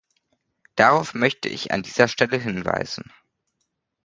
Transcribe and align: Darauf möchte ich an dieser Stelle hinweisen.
Darauf 0.75 1.13
möchte 1.13 1.47
ich 1.47 1.71
an 1.71 1.83
dieser 1.83 2.07
Stelle 2.07 2.39
hinweisen. 2.39 3.13